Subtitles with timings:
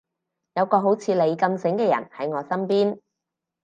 [0.55, 2.99] 有個好似你咁醒嘅人喺我身邊